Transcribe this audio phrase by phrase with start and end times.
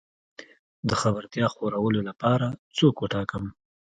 [0.89, 3.43] د خبرتيا خورولو لپاره څوک وټاکم؟